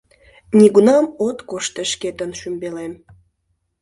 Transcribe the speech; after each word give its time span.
«Нигунам 0.57 1.05
от 1.27 1.37
кошт 1.49 1.71
тый 1.75 1.87
шкетын, 1.93 2.31
шӱмбелем...» 2.39 2.93